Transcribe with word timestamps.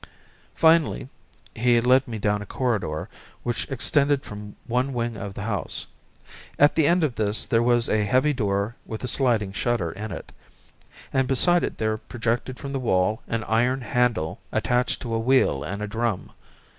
Finally 0.55 1.09
he 1.55 1.79
led 1.79 2.07
me 2.07 2.17
down 2.17 2.41
a 2.41 2.45
corridor 2.47 3.07
which 3.43 3.69
extended 3.69 4.23
from 4.23 4.55
one 4.65 4.93
wing 4.93 5.15
of 5.15 5.35
the 5.35 5.43
house. 5.43 5.85
At 6.57 6.73
the 6.73 6.87
end 6.87 7.03
of 7.03 7.13
this 7.13 7.45
there 7.45 7.61
was 7.61 7.87
a 7.87 8.03
heavy 8.03 8.33
door 8.33 8.75
with 8.83 9.03
a 9.03 9.07
sliding 9.07 9.53
shutter 9.53 9.91
in 9.91 10.11
it, 10.11 10.31
and 11.13 11.27
beside 11.27 11.63
it 11.63 11.77
there 11.77 11.97
projected 11.99 12.57
from 12.57 12.73
the 12.73 12.79
wall 12.79 13.21
an 13.27 13.43
iron 13.43 13.81
handle 13.81 14.39
attached 14.51 15.03
to 15.03 15.13
a 15.13 15.19
wheel 15.19 15.63
and 15.63 15.83
a 15.83 15.87
drum. 15.87 16.31